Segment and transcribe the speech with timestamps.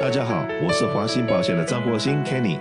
[0.00, 2.56] 大家好，我是华兴保险的张国兴 Kenny，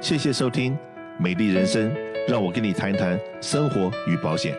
[0.00, 0.72] 谢谢收听
[1.18, 1.90] 《美丽人生》，
[2.28, 4.56] 让我跟你谈一谈生活与保险。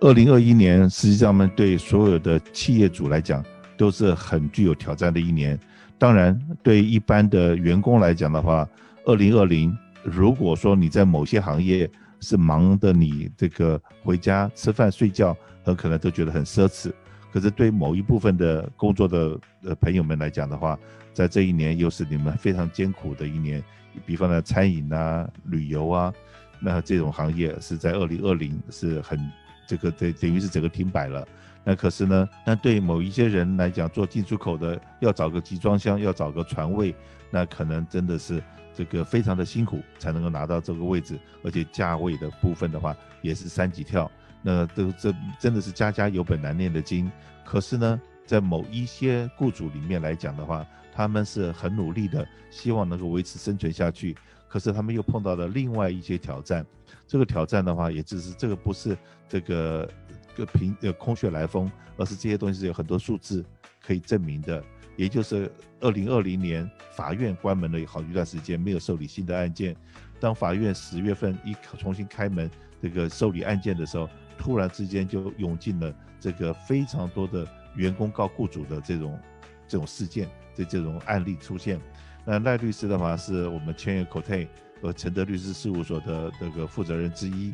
[0.00, 3.44] 二零二一年，实际上面对所有的企业主来讲
[3.76, 5.56] 都是很具有挑战的一年。
[5.96, 8.68] 当然，对一般的员工来讲的话，
[9.04, 9.72] 二零二零，
[10.02, 11.88] 如果说你在某些行业
[12.18, 16.90] 是忙的，你这个回家吃饭睡觉，很可能都觉得很奢侈。
[17.32, 20.78] 可是对某一部分的工作的呃朋友们来讲的话，
[21.12, 23.62] 在这一年又是你们非常艰苦的一年。
[24.06, 26.12] 比方呢，餐饮啊、旅游啊，
[26.60, 29.18] 那这种行业是在二零二零是很
[29.66, 31.26] 这个等等于是整个停摆了。
[31.62, 36.94] 那可是呢，那对某一些人来讲，做进出口的要找个集装箱，要找个船位，
[37.30, 44.10] 那可能真的是这个非常的辛苦才能够拿到这个位置，而且价位的部分的话也是三级跳。
[44.42, 47.10] 那都这真的是家家有本难念的经，
[47.44, 54.16] 可是呢，在某一些雇主里面来讲的话，他们是很努力的，希望能够维持生存下去。
[54.48, 56.66] 可是他们又碰到了另外一些挑战，
[57.06, 58.96] 这个挑战的话，也只是这个不是
[59.28, 59.88] 这个
[60.34, 63.44] 个凭呃空穴来风，而是这些东西是有很多数字
[63.80, 64.62] 可以证明的。
[64.96, 69.74] 也就是二零二零年法院关门了好一段时间，没有受理新的案件。
[70.18, 72.50] 当法院十月份一重新开门，
[72.82, 74.08] 这个受理案件的时候，
[74.40, 77.46] 突然之间就涌进了这个非常多的
[77.76, 79.20] 员工告雇主的这种
[79.68, 81.78] 这种事件的这种案例出现。
[82.24, 84.48] 那赖律师的话是我们千元 Cote
[84.80, 87.52] 和承德律师事务所的这个负责人之一。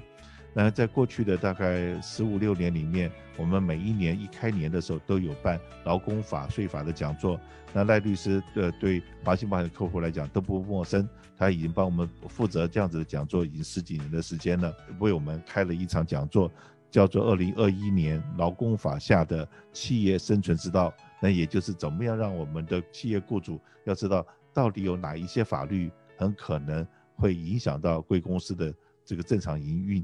[0.55, 7.39] 那在过去的大概十五六年里面，我们每一年一开年的时候都有办劳工法、税法的讲座。
[7.75, 16.51] 那赖律师的对华兴保险客户来讲都不陌生，他已经帮我们负责这样子的讲座已经十几年的时间了，为我们开了一场讲座，
[16.97, 20.89] 叫做《二零二一年劳工法下的企业生存之道》。
[21.21, 28.73] 那也就是怎么样让我们的企业雇主要知道到底有哪一些法律很可能会影响到贵公司的
[29.05, 30.03] 这个正常营运。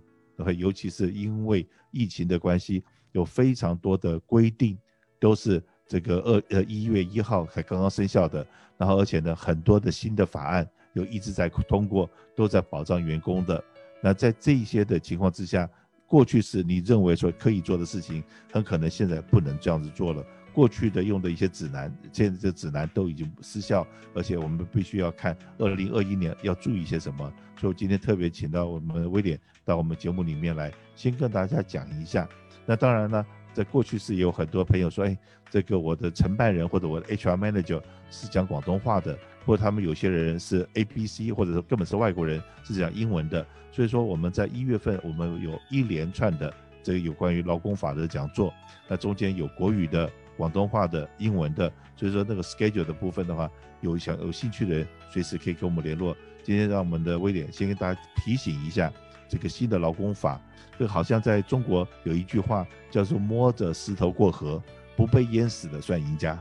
[0.58, 4.76] 尤其是因为疫情的关系，有非常多的规定
[5.18, 13.64] 都是这个二呃一月一号才刚刚生效的，然后而且呢，很多的新的法案又一直在通过，都在保障员工的。
[14.02, 15.66] 那在这些的情况之下，
[16.12, 20.22] 过去是你认为说可以做的事情，很可能现在不能这样子做了。
[20.52, 27.32] 过去的用的一些指南，现在这指南都已经失效，而且我们必须要看二零二一年要注意些什么。
[27.58, 32.28] 所以今天特别请到我们威廉到我们节目里面来，先跟大家讲一下。
[32.66, 35.16] 那当然呢，在过去是有很多朋友说，哎，
[35.50, 43.46] 这个我的承办人或者我的 HR manager 是讲广东话的，或者他们有些人是 ABC，或者说根本是外国人是讲英文的。
[43.70, 46.52] 所以说我们在一月份我们有一连串的
[46.82, 48.52] 这个有关于劳工法的讲座，
[48.88, 50.10] 那中间有国语的。
[50.34, 53.48] 广东话的、英文的，所以说那个 schedule 的部分的话，
[53.82, 56.16] 有想有兴趣的人，随时可以跟我们联络。
[56.42, 58.90] 今天让我们的威廉先跟大家提醒一下，
[59.28, 60.40] 这个新的劳工法，
[60.78, 64.62] 这好像在中国有一句话叫做“摸着石头过河，
[64.96, 66.38] 不被淹死的算赢家”。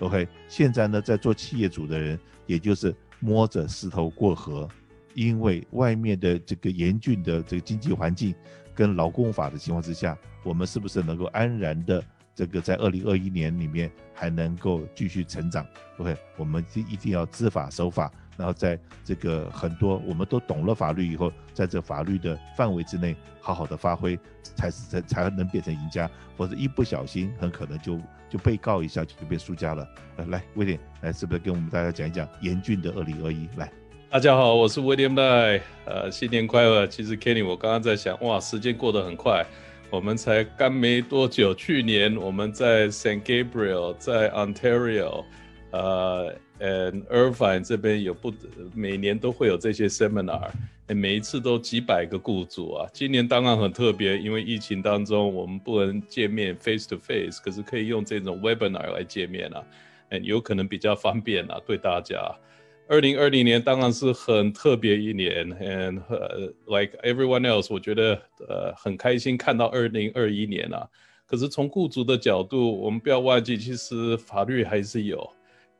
[0.00, 4.68] OK，现在呢，在做企业主的人，也就是摸着石头过河，
[5.14, 8.34] 因为外面的这个严峻的这个经济环境
[8.74, 12.02] 跟劳工法的情况之下，我们是不是能够安然的？
[12.36, 15.64] 这个在二零二一年里面还能够继续成长
[15.98, 29.88] ，OK，我们一一定要知法守法，然后在这个很多我们都懂了法律以后，在这法律的范围之内好好的发挥，才是才才能变成赢家，否则一不小心很可能就就被告一下就变输家了。
[30.16, 33.48] 呃，来，威廉，来是不是跟我们大家讲一讲严峻的二零二一？
[33.56, 33.70] 来，
[34.10, 36.86] 大家好，我是威廉赖，呃，新年快乐。
[36.86, 39.44] 其实 Kenny，我刚刚在想，哇，时间过得很快。
[39.90, 45.24] 我们才刚没多久，去年我们在 San Gabriel，在 Ontario，
[45.70, 48.32] 呃，and Irvine 这边有不，
[48.74, 50.50] 每年都会有这些 seminar，
[50.88, 52.88] 每一次都几百个雇主啊。
[52.92, 59.62] 今年当然很特别，因为疫情当中我们不能见面 face to face，可是可以用这种 webinar 来见面啊，
[60.22, 62.34] 有可能比较方便啊，对大家。
[62.86, 66.02] 二零二零年当然是很特别一年，and、
[66.66, 68.12] like everyone else，我觉得
[68.46, 70.86] 呃很开心看到二零二一年啊。
[71.26, 75.26] 可是从雇主的角度，我们不要忘记，其实法律还是有。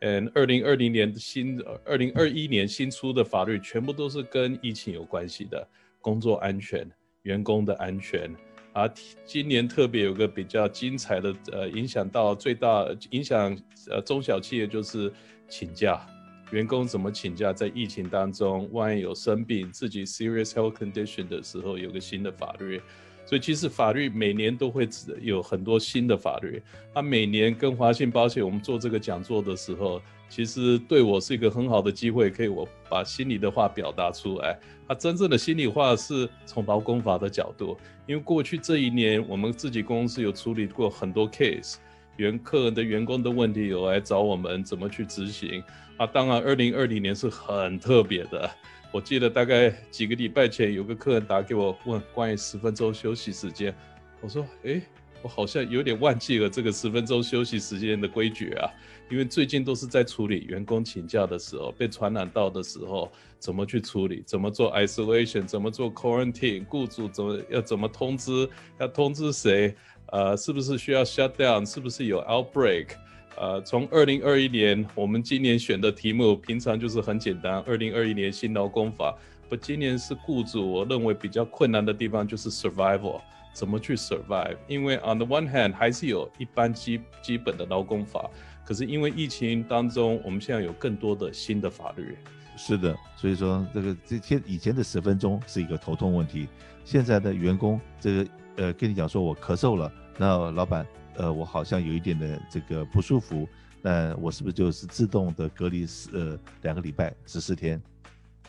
[0.07, 5.67] 嗯，二零二零年新二零二一年新出的法律，全部都是跟疫情有关系的，
[6.03, 6.87] 工作安全、
[7.23, 8.31] 员工的安全。
[8.75, 8.87] 啊，
[9.25, 13.59] 今年特别有个比较精彩的，呃，影响到最大影响
[13.89, 15.11] 呃中小企业就是
[15.49, 16.07] 请假。
[16.51, 17.51] 员工怎么请假？
[17.51, 22.79] 在疫情当中，万一有生病、自己 serious health condition 的时候，有个新的法律。
[23.27, 24.89] 所以其实法律每年都会
[25.21, 26.63] 有很多新的法律。
[26.93, 34.59] 他每年跟华信保险我们做这个讲座的时候，其实对我是一个很好的机会，可以我把心里的话表达出来。
[34.87, 37.77] 他真正的心里话是从劳工法的角度，
[38.07, 41.77] 因为过去这一年我们自己公司有处理过很多 case，
[42.17, 45.63] 原客人的员工的问题有来找我们怎么去执行。
[45.97, 48.51] 啊，当然二零二零年是很特别的。
[48.95, 53.75] 我记得大概几个礼拜前，有个客人打给我问关于十分钟休息时间。
[54.21, 54.81] 我说：“诶，
[55.21, 58.71] 我好像有点忘记了这个十分钟休息时间的规矩啊。
[59.11, 63.11] 因为最近都是在处理员工请假的时候，被传染到的时候，
[63.41, 64.23] 怎么去处理？
[64.25, 65.45] 怎么做 isolation？
[65.45, 66.65] 怎么做 quarantine？
[66.65, 68.49] 雇主怎么要怎么通知？
[68.79, 69.75] 要通知谁？
[70.13, 71.69] 呃，是不是需要 shut down？
[71.69, 72.91] 是不是有 outbreak？”
[73.37, 77.63] 呃，从二零二一年，我们今年选的题目，平常就是很简单。
[77.67, 79.17] 二零二一年新劳工法，
[79.49, 83.21] 不，今年是雇主，我认为比较困难的地方就是 survival，
[83.53, 84.57] 怎么去 survive？
[84.69, 88.31] 因为 on the one hand 还是有一般基基本的劳工法，
[88.65, 92.17] 可是因为疫情当中，我们现在有更多的新的法律。
[92.57, 96.47] 是的，所以说这个这些以前的十分钟是一个头痛问题，
[96.85, 98.27] 现在的员工这个
[98.57, 100.87] 呃跟你讲说我咳嗽了，那老板。
[101.17, 103.49] 呃，我好像有一点的这个不舒服，
[103.81, 107.81] 那我是不是就是自动的隔离十呃两个礼拜十四天？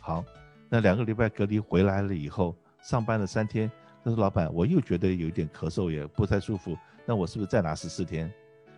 [0.01, 0.25] 好，
[0.67, 3.71] 那两个礼拜隔离回来了以后，上班了三天，
[4.03, 6.75] 他说老板，我又觉得有一点咳嗽也不太舒服，
[7.05, 8.33] 那我是不是再拿十四天？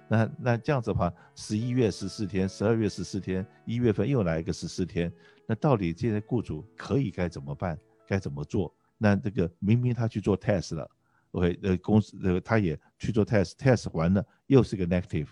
[0.10, 5.10] 那那这样子的话，十一月十四天，十二月十四天，一月份又来一个十四天，
[5.45, 7.80] 那到底这些雇主可以该怎么办？
[8.06, 8.75] 该怎么做？
[8.98, 10.92] 那这个明明他去做 test 了。
[11.32, 15.28] OK，呃，公司呃，他也去做 test，test 完了又是个 negative，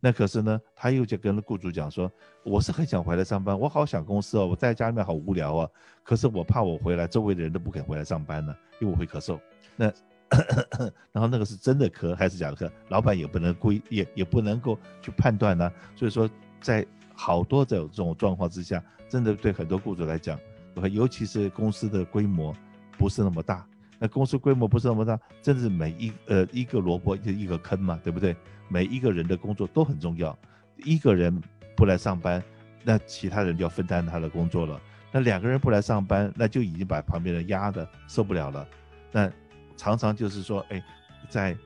[0.00, 2.10] 那可是呢，他又就跟雇主讲说，
[2.44, 5.68] 我是很想回来上班，我好想公司哦，我在家里面好无聊啊，
[6.02, 9.38] 可是我怕我回来，周围的人都不肯回来上班呢，因为我会咳嗽。
[9.76, 9.86] 那，
[11.12, 15.72] 然后那个是真的咳还是假的咳，老板也不能归也也不能够去判断呢。
[15.96, 16.28] 所以说，
[16.60, 20.38] 在好多这种这种状况之下，真的对很多雇主来讲，
[20.92, 22.54] 尤其是公司的规模
[22.98, 23.66] 不是那么大。
[23.98, 28.36] 那公司规模不是那么大，真是每一呃一个萝卜就一个坑嘛，对不对？
[28.68, 30.36] 每一个人的工作都很重要，
[30.76, 31.42] 一个人
[31.76, 32.42] 不来上班，
[32.84, 34.80] 那其他人就要分担他的工作了。
[35.10, 38.68] 那两个人不来上班，那就已经把旁边人压的受不了了。
[39.10, 39.30] 那
[39.76, 40.82] 常常就是说，哎，
[41.30, 41.56] 在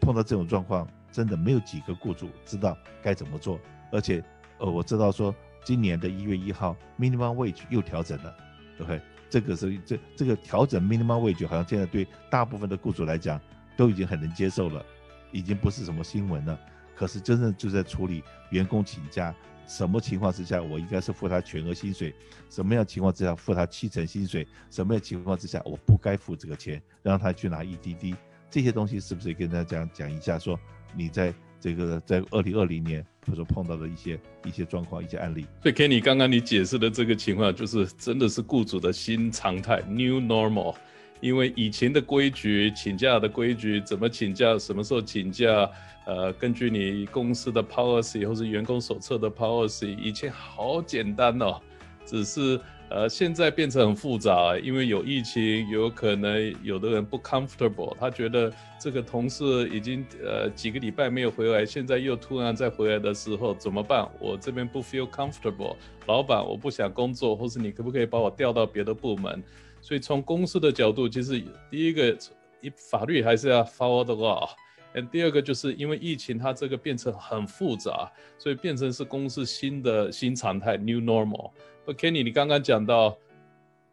[0.00, 3.60] 碰到这种状况，真的没有几个雇主知道该怎么做。
[3.92, 4.22] 而且，
[4.58, 8.34] 呃，我知道说今年的一月一号，minimum wage 又调整了，
[8.76, 9.00] 对不对？
[9.30, 13.40] 这个是这这个调整 minimum wage 好像现在对大部分的雇主来讲
[13.76, 14.84] 都已经很能接受了，
[15.32, 16.58] 已经不是什么新闻了。
[16.94, 19.34] 可是真正就在处理员工请假，
[19.66, 22.14] 什么情况之下我应该是付他全额薪水，
[22.50, 28.16] 什么样情况之下付他七成薪水，什么样情况之下我不该付这个钱，让他去拿 EDD，
[28.50, 30.38] 这些东西是不是跟大家讲讲一下？
[30.38, 30.58] 说
[30.94, 31.32] 你在。
[31.62, 35.46] 这个在二零二零年，或者碰到的一些一些状况、一些案例。
[35.62, 40.74] 所以，Kenny 刚刚你解释的这个情况，就是真的是雇主的新常态 （New Normal）。
[41.20, 45.70] 因为以前的规矩，请假的规矩，怎么请假，什么时候请假，
[46.06, 51.60] 呃，根据你公司的 policy 或是员工手册的 policy，以前好简单哦，
[52.04, 52.60] 只是。
[52.90, 64.08] 呃，现在变成很复杂，因为有疫情，有可能有的人不 comfortable，他觉得这个同事已经呃几个礼拜没有回来，现在又突然再回来的时候怎么办？
[64.18, 65.76] 我这边不 feel comfortable，
[66.06, 69.40] 老板我不想工作，或是你可不可以把我调到别的部门？
[69.80, 72.18] 所以从公司的角度，其实第一个
[72.60, 74.50] 一法律还是要 follow the law，
[74.94, 81.50] 嗯，第二个就是因为疫情，它这个变成很复杂，所以变成是公司新的新常态 new normal。
[81.86, 83.16] Kenny，你刚刚讲到，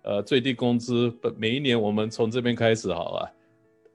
[0.03, 3.31] 呃，最低工资，每一年我们从这边开始好了，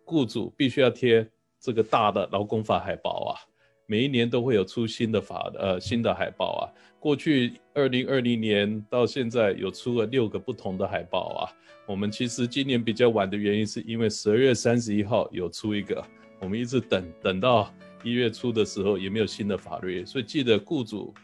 [0.05, 1.27] 雇主必须要贴
[1.61, 3.39] 这个大的劳工法海报啊，
[3.87, 6.63] 每一年都会有出新的法，呃，新的海报啊。
[6.99, 11.53] 过去二零二零年到现在有出了六个不同的海报啊。
[11.87, 16.05] 我们其实今年比较晚的原因是因为十二月三十一号有出一个，
[16.43, 17.73] 我们一直等等到
[18.03, 21.15] 一月初的时候也没有新的法律，所以记得雇主。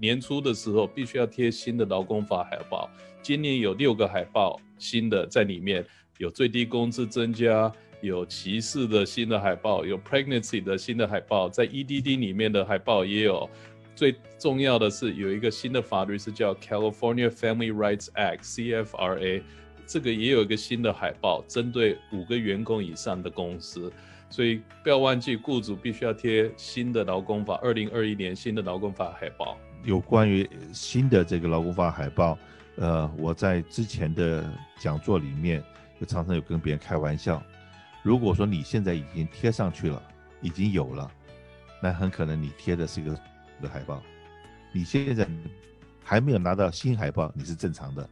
[0.00, 2.88] 年初的时候必须要贴新的劳工法海报，
[3.20, 5.84] 今年有六个海报新的在里面，
[6.18, 13.50] 有最低工资增加，有歧视的新的海报，有 pregnancy 的新的海报，在 EDD 里面的海报也有。
[13.96, 19.42] 最重要的是有一个新的法律是叫 California Family Rights Act（CFRA），
[19.84, 23.92] 这个也有一个新的海报，针对五个员工以上的公司。
[24.30, 29.58] 所以不要忘记，雇主必须要贴新的劳工法，二零二一年新的劳工法海报。
[29.82, 32.38] 有关于新的这个劳工法海报，
[32.76, 35.62] 呃，我在之前的讲座里面，
[35.98, 37.42] 就常常有跟别人开玩笑，
[38.02, 40.02] 如果说你现在已经贴上去了，
[40.40, 41.10] 已经有了，
[41.82, 43.18] 那很可能你贴的是一个
[43.60, 44.02] 的海报。
[44.72, 45.26] 你现在
[46.04, 48.08] 还没有拿到新海报，你是正常的，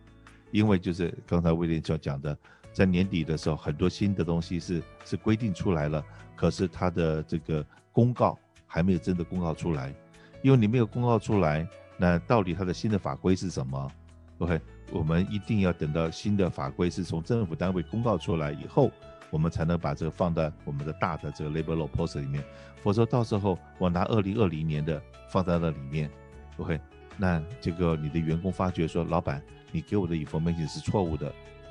[0.51, 2.37] 因为就是刚才威廉就讲的，
[2.73, 6.05] 在年底的时候，很多新的东西是是规定出来了，
[6.37, 9.95] 可是它的这个公告还没有真的公告出来，
[10.43, 13.91] 因为你没有公告出来，那到底它的新的法规是什么
[14.39, 14.61] ？OK，
[14.93, 18.91] 我们一定要等到新的法规是从政府单位公告出来以后。
[19.31, 22.43] 我们才能把这个放在我们的大的这个 labor law post 里面，
[22.81, 24.99] 否则到时候我拿二零二零年的
[25.29, 26.11] 放在那里面
[26.57, 26.81] ，OK，
[27.19, 31.31] 那这个你的员工发觉说，老板你给我的 information 是错误的，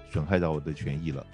[0.09, 1.25] 损害到我的权益了，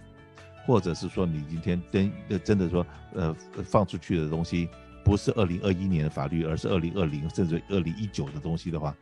[0.66, 2.12] 或者是说你今天真
[2.44, 4.70] 真的说呃放出去的东西
[5.04, 8.96] 不是二零二一年的法律，而是二零二零甚至二零一九的东西的话，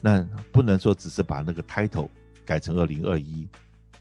[0.00, 2.08] 那不能说只是把那个 title
[2.44, 3.48] 改成二零二一，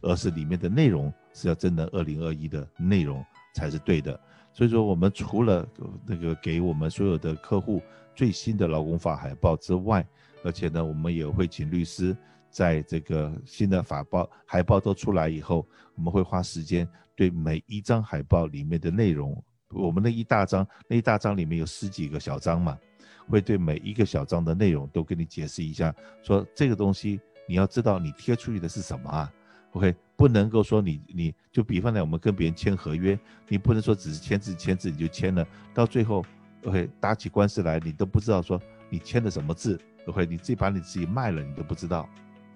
[0.01, 1.13] 而是里面的内容。
[1.37, 3.21] 是要真的二零二一的内容
[3.53, 4.17] 才是对的，
[4.53, 5.67] 所以说我们除了
[6.05, 7.81] 那个给我们所有的客户
[8.15, 10.07] 最新的劳工法海报之外，
[10.45, 12.15] 而且呢，我们也会请律师
[12.55, 22.79] 在这个新的法报海报都出来以后，我们会花时间对每一张海报里面的内容，我们那一大张那一大张里面有十几个小张嘛，
[23.27, 25.93] 会对每一个小张的内容都跟你解释一下，
[26.23, 29.29] 说这个东西你要知道你贴出去的是什么啊
[29.73, 29.93] ，OK。
[30.15, 33.19] 不能够说你你就比方来我们跟别人签合约，
[33.49, 36.23] 你不能说只是签字签字你就签了，到最后
[36.63, 38.57] ，OK 打起官司来你都不知道说
[38.89, 42.09] 你签的什么字，OK 你自己把你自己卖了你都不知道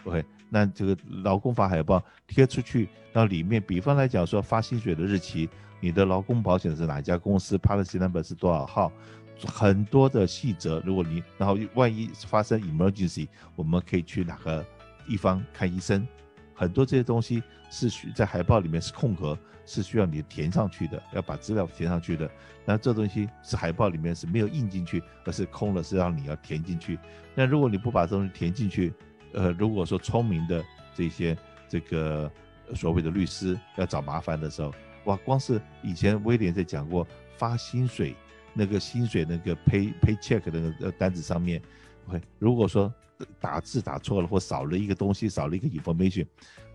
[0.03, 5.47] ，OK 那这个劳工法海报贴出去，那里面比方来讲说发薪水的日期，
[5.79, 8.91] 你的劳工保险是哪家公司，policy number 是多少号，
[9.45, 14.65] 很多的细则，如果你然后万一发生 emergency，我们可以去哪个
[15.07, 16.07] 地方看医生。
[16.55, 22.29] 很多这些东西是需在海报里面是空格，是需要你填上去的，要把资料填上去的。
[22.65, 26.99] 那这东西是海报里面是没有印进去，而是空了，是让你要填进去。
[27.33, 28.93] 那如果你不把这东西填进去，
[29.33, 30.63] 呃，如果说聪明的
[30.95, 32.31] 这些这个
[32.75, 34.73] 所谓的律师要找麻烦的时候，
[35.05, 37.07] 哇，光是以前威廉在讲过
[37.37, 38.15] 发薪水
[38.53, 41.61] 那个薪水那个 pay pay check 的那个单子上面
[42.07, 42.93] ，OK，如果说。
[43.37, 46.25] 打字打错了，或少了一个东西，少了一个 information，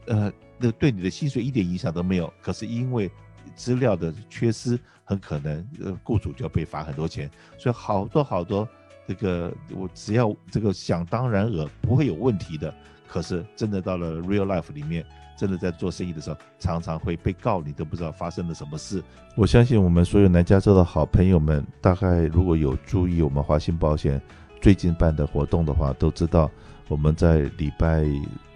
[0.05, 2.31] 呃，那对你的薪水一点影响都没有。
[2.43, 3.11] 可是因为
[3.55, 7.31] 资料的缺失，很可能呃，雇主就要被罚很多钱。
[7.57, 8.69] 所以好多好多
[9.07, 12.73] 这个，我只要这个想当然尔不会有问题的。
[13.07, 15.05] 可是真的到了 real life 里面，
[15.39, 19.03] 真的在做生意的时候，常常会被告，你都不知道发生了什么事。
[19.37, 24.21] 我相信我们所有南加州的好朋友们，大概如果有注意我们华信保险。
[24.61, 26.51] 最近办的活动的话，都知道
[26.89, 28.03] 我们在礼拜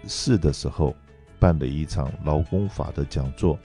[0.05, 0.95] 四的时候
[1.37, 3.59] 办了一场劳工法的讲座。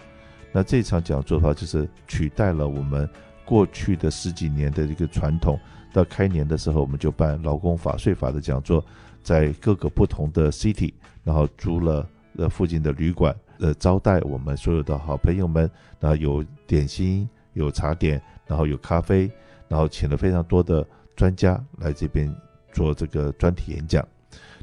[0.52, 3.08] 那这场讲座的话，就是取代了我们
[3.44, 5.58] 过去的十几年的一个传统。
[5.92, 8.84] 到开年的时候，我们就办劳工法税法的讲座，
[9.22, 15.70] 在各个不同的 city，然后租了呃附近的旅馆，呃招待我们所有的好朋友们。
[16.00, 19.30] 然后有点心，有茶点，然后有咖啡，
[19.68, 20.86] 然后请了非常多的。
[21.16, 22.28] 专家来这边
[22.72, 24.04] 做这个专题演讲。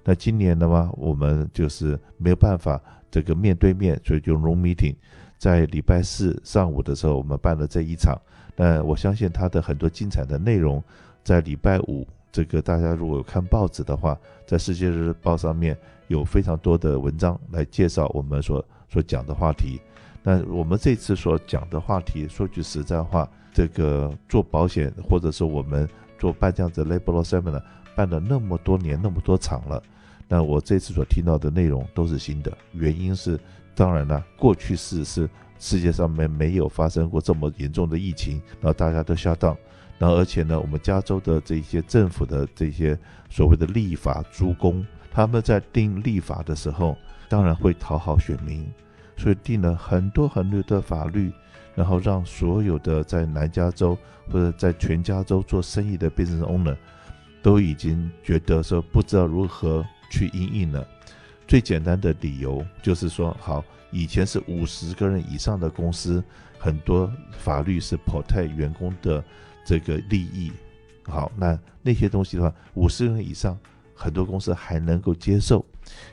[0.04, 2.78] 那今年的话，我们就是没有办法
[3.10, 4.94] 这个面对面，所以就 Zoom meeting。
[5.42, 8.16] 在礼拜四上午的时候，我们办了这一场。
[8.56, 10.84] 那我相信他的很多精彩的内容，
[11.24, 15.76] 在礼拜五这个大家如果有看报纸的话，在《世界日报》上面
[16.10, 19.82] 有非常多的文章来介绍我们所所讲的话题。
[20.22, 25.90] 那我们这次所讲的话题，说句实在话，这个做保险或者是我们。
[26.20, 27.64] 做办这样子 Labor seminar
[27.96, 29.82] 办了那么多年那么多场了，
[30.32, 32.58] 那我这次所听到的内容都是新的。
[32.72, 33.38] 原因是，
[33.76, 39.58] 当然了，过去是是世界上面没有发生过这么严重的疫情，然后大家都 shut down，
[40.00, 42.98] 然后而且呢，我们加州的这些政府的这些
[43.30, 46.96] 所谓的立法诸公，他们在定立法的时候，
[47.28, 48.66] 当然会讨好选民，
[49.18, 51.30] 所以定了很多很多的法律。
[51.74, 53.98] 然后让所有的在南加州
[54.30, 56.76] 或者在全加州做生意的 business owner
[57.42, 60.88] 都已经觉得说不知道如何去因应了。
[61.48, 66.24] 最简单的理由就是说，好，以前是五十个人以上的公司，
[66.60, 69.24] 很多法律是 protect 员工的
[69.66, 70.52] 这个利益。
[71.04, 73.58] 好，那那些东西的话，五十人以上，
[73.96, 75.66] 很多公司还能够接受。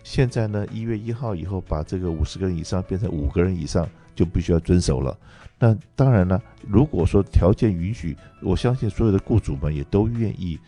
[0.03, 5.17] 现在呢，一月一号以后，把这个五十个人以上变成五个人以上，就必须要遵守了。
[5.59, 10.59] 那当然了，如果说条件允许，我相信所有的雇主们也都愿意，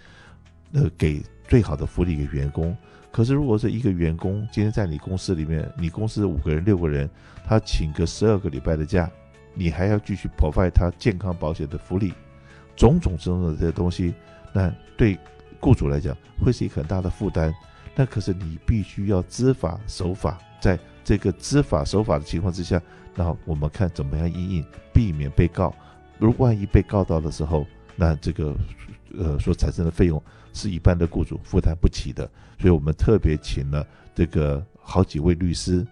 [0.73, 2.77] 呃，给最好的福利给员工。
[3.13, 7.11] 可是，如果是一个员工今天在你公司里面，你公司五个人、六个人，
[7.45, 9.11] 他请个十二个礼拜的假，
[9.55, 12.13] 你还要继续 provide 他健康保险的福利，
[12.77, 14.15] 种种种种的这些东西，
[14.53, 15.19] 那对
[15.59, 17.53] 雇主来讲会是一个很大的负担。
[17.97, 22.81] 那可是你必须要知法守法，在这个知法守法的情况之下，
[23.17, 24.65] 那我们看怎么样应应，
[24.95, 25.75] 避免被告。
[26.19, 28.55] 如果万一被告到的时候，那这个
[29.19, 32.29] 呃所产生的费用是一般的雇主负担不起的。
[32.59, 35.87] 所以我们特别请了这个好几位律师，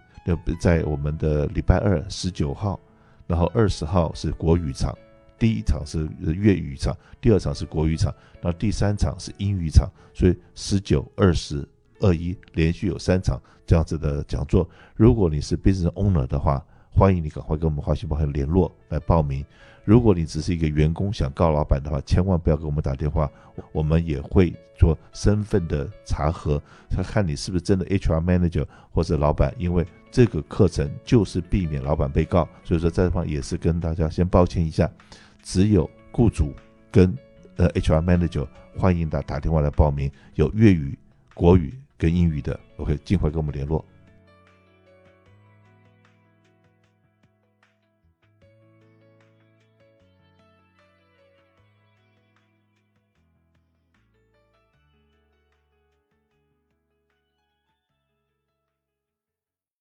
[0.58, 2.80] 在我们的礼拜二十九号，
[3.26, 4.96] 然后二十号是国语场，
[5.38, 11.68] 第一场是粤语场，第二场是国语场，然后第三场是英语场，所以十九、二十。
[12.00, 19.44] 二一连续有三场这样子的讲座，如果你是 business owner 的话，欢迎你赶快跟我们华信保险联络来报名。
[19.88, 23.26] 如果你只是一个员工想告老板的话，千万不要给我们打电话，
[23.72, 29.50] 我们也会做身份的查核，他看你是不是真的 HR manager 或者老板。
[29.56, 34.90] 因为这个课程就是避免老板被告，所以说在这方也是跟大家先抱歉一下，
[35.42, 36.52] 只有雇主
[36.92, 37.16] 跟
[37.56, 40.98] 呃 HR manager 欢迎打打电话来报名，有粤语、
[41.32, 41.72] 国语。
[41.96, 43.84] 跟英语的，OK，尽快跟我们联络。